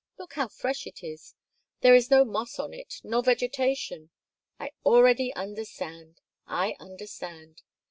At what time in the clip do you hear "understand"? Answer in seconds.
5.35-6.21, 6.79-7.61